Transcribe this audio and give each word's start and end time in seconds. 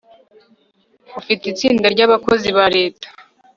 ufite 1.19 1.43
itsinda 1.51 1.85
ry'abakozi 1.93 2.47
ba 2.57 2.65
leta 2.75 3.07